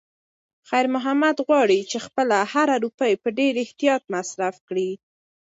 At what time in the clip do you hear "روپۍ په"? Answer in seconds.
2.83-3.29